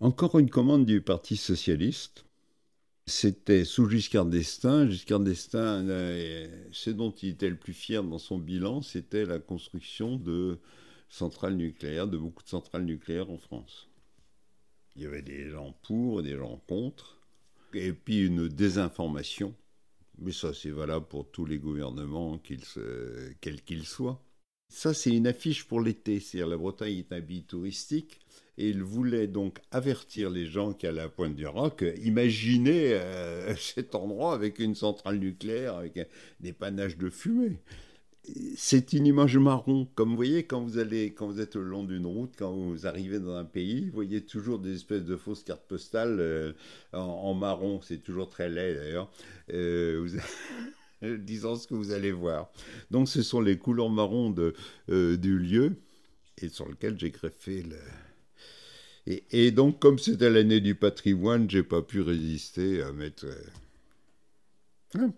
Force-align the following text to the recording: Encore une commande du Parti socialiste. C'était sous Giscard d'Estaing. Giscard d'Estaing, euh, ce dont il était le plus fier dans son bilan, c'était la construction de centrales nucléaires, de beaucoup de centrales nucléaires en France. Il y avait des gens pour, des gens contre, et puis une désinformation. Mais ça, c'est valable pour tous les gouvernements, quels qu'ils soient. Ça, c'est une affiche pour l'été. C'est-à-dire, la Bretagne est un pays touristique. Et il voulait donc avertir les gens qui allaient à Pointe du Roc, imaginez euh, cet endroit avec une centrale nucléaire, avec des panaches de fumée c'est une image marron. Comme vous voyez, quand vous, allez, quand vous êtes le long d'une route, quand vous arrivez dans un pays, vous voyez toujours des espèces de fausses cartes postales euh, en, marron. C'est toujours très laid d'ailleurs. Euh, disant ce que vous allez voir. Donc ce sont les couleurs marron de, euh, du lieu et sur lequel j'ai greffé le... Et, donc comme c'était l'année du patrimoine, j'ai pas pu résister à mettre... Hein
Encore 0.00 0.38
une 0.38 0.50
commande 0.50 0.86
du 0.86 1.00
Parti 1.00 1.36
socialiste. 1.36 2.24
C'était 3.06 3.64
sous 3.64 3.88
Giscard 3.88 4.26
d'Estaing. 4.26 4.88
Giscard 4.90 5.20
d'Estaing, 5.20 5.88
euh, 5.88 6.48
ce 6.72 6.90
dont 6.90 7.12
il 7.12 7.30
était 7.30 7.48
le 7.48 7.56
plus 7.56 7.72
fier 7.74 8.02
dans 8.02 8.18
son 8.18 8.38
bilan, 8.38 8.82
c'était 8.82 9.24
la 9.24 9.38
construction 9.38 10.16
de 10.16 10.58
centrales 11.08 11.56
nucléaires, 11.56 12.08
de 12.08 12.18
beaucoup 12.18 12.42
de 12.42 12.48
centrales 12.48 12.84
nucléaires 12.84 13.30
en 13.30 13.38
France. 13.38 13.88
Il 14.96 15.02
y 15.02 15.06
avait 15.06 15.22
des 15.22 15.48
gens 15.48 15.76
pour, 15.82 16.22
des 16.22 16.36
gens 16.36 16.60
contre, 16.66 17.20
et 17.72 17.92
puis 17.92 18.26
une 18.26 18.48
désinformation. 18.48 19.54
Mais 20.18 20.32
ça, 20.32 20.54
c'est 20.54 20.70
valable 20.70 21.06
pour 21.06 21.30
tous 21.30 21.46
les 21.46 21.58
gouvernements, 21.58 22.38
quels 22.38 23.62
qu'ils 23.62 23.86
soient. 23.86 24.24
Ça, 24.68 24.92
c'est 24.94 25.10
une 25.10 25.26
affiche 25.26 25.64
pour 25.64 25.80
l'été. 25.80 26.20
C'est-à-dire, 26.20 26.48
la 26.48 26.56
Bretagne 26.56 26.98
est 26.98 27.12
un 27.12 27.20
pays 27.20 27.44
touristique. 27.44 28.20
Et 28.56 28.68
il 28.68 28.82
voulait 28.84 29.26
donc 29.26 29.58
avertir 29.72 30.30
les 30.30 30.46
gens 30.46 30.72
qui 30.72 30.86
allaient 30.86 31.00
à 31.00 31.08
Pointe 31.08 31.34
du 31.34 31.44
Roc, 31.44 31.84
imaginez 32.04 32.92
euh, 32.92 33.52
cet 33.58 33.96
endroit 33.96 34.32
avec 34.32 34.60
une 34.60 34.76
centrale 34.76 35.18
nucléaire, 35.18 35.74
avec 35.74 36.08
des 36.38 36.52
panaches 36.52 36.96
de 36.96 37.10
fumée 37.10 37.58
c'est 38.56 38.92
une 38.92 39.06
image 39.06 39.36
marron. 39.36 39.86
Comme 39.94 40.10
vous 40.10 40.16
voyez, 40.16 40.44
quand 40.44 40.60
vous, 40.60 40.78
allez, 40.78 41.12
quand 41.12 41.26
vous 41.26 41.40
êtes 41.40 41.56
le 41.56 41.64
long 41.64 41.84
d'une 41.84 42.06
route, 42.06 42.32
quand 42.36 42.52
vous 42.52 42.86
arrivez 42.86 43.18
dans 43.20 43.36
un 43.36 43.44
pays, 43.44 43.86
vous 43.86 43.94
voyez 43.94 44.24
toujours 44.24 44.58
des 44.58 44.74
espèces 44.74 45.04
de 45.04 45.16
fausses 45.16 45.44
cartes 45.44 45.66
postales 45.68 46.18
euh, 46.20 46.52
en, 46.92 47.34
marron. 47.34 47.80
C'est 47.82 47.98
toujours 47.98 48.28
très 48.28 48.48
laid 48.48 48.74
d'ailleurs. 48.74 49.10
Euh, 49.52 50.08
disant 51.02 51.56
ce 51.56 51.66
que 51.66 51.74
vous 51.74 51.92
allez 51.92 52.12
voir. 52.12 52.50
Donc 52.90 53.08
ce 53.08 53.22
sont 53.22 53.40
les 53.40 53.58
couleurs 53.58 53.90
marron 53.90 54.30
de, 54.30 54.54
euh, 54.90 55.16
du 55.16 55.38
lieu 55.38 55.76
et 56.38 56.48
sur 56.48 56.68
lequel 56.68 56.98
j'ai 56.98 57.10
greffé 57.10 57.62
le... 57.62 57.76
Et, 59.06 59.50
donc 59.50 59.80
comme 59.80 59.98
c'était 59.98 60.30
l'année 60.30 60.60
du 60.60 60.74
patrimoine, 60.74 61.50
j'ai 61.50 61.62
pas 61.62 61.82
pu 61.82 62.00
résister 62.00 62.82
à 62.82 62.92
mettre... 62.92 63.26
Hein 64.94 65.12